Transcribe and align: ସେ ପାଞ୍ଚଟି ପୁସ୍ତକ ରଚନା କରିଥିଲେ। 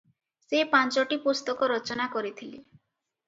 ସେ 0.45 0.61
ପାଞ୍ଚଟି 0.69 1.19
ପୁସ୍ତକ 1.27 1.69
ରଚନା 1.73 2.07
କରିଥିଲେ। 2.17 2.57